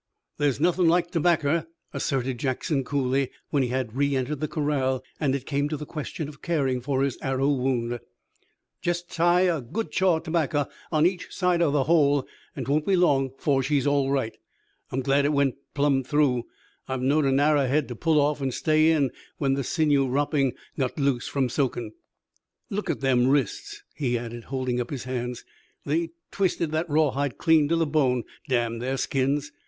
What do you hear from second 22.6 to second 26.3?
"Look at them wrists," he added, holding up his hands. "They